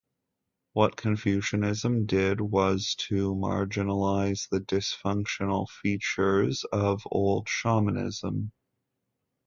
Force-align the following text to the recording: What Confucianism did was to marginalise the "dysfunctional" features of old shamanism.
What 0.73 0.97
Confucianism 0.97 2.07
did 2.07 2.41
was 2.41 2.95
to 3.09 3.35
marginalise 3.35 4.49
the 4.49 4.59
"dysfunctional" 4.59 5.69
features 5.69 6.65
of 6.71 7.03
old 7.11 7.47
shamanism. 7.47 8.45